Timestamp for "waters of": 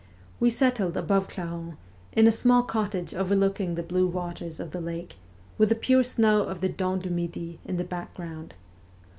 4.07-4.71